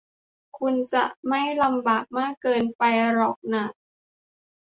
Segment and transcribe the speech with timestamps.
[0.57, 3.65] คุณจะไม่ลำบากมากเกินไปหรอกน่า